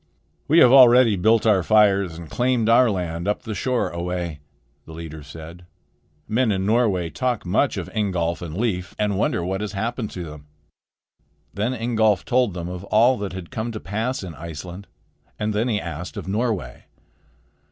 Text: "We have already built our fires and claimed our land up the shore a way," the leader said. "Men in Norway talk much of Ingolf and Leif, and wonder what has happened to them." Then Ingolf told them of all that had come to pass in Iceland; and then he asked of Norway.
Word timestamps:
"We 0.47 0.57
have 0.61 0.71
already 0.71 1.15
built 1.15 1.45
our 1.45 1.61
fires 1.61 2.17
and 2.17 2.27
claimed 2.27 2.67
our 2.69 2.89
land 2.89 3.27
up 3.27 3.43
the 3.43 3.53
shore 3.53 3.91
a 3.91 4.01
way," 4.01 4.39
the 4.87 4.93
leader 4.93 5.21
said. 5.21 5.63
"Men 6.27 6.51
in 6.51 6.65
Norway 6.65 7.11
talk 7.11 7.45
much 7.45 7.77
of 7.77 7.87
Ingolf 7.95 8.41
and 8.41 8.57
Leif, 8.57 8.95
and 8.97 9.15
wonder 9.19 9.45
what 9.45 9.61
has 9.61 9.73
happened 9.73 10.09
to 10.13 10.23
them." 10.23 10.47
Then 11.53 11.75
Ingolf 11.75 12.25
told 12.25 12.55
them 12.55 12.67
of 12.67 12.83
all 12.85 13.15
that 13.19 13.33
had 13.33 13.51
come 13.51 13.71
to 13.73 13.79
pass 13.79 14.23
in 14.23 14.33
Iceland; 14.33 14.87
and 15.37 15.53
then 15.53 15.67
he 15.67 15.79
asked 15.79 16.17
of 16.17 16.27
Norway. 16.27 16.85